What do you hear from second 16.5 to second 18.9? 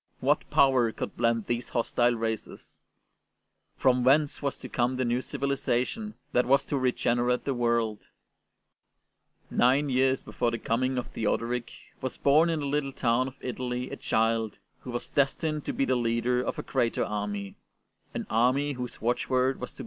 a greater army— an army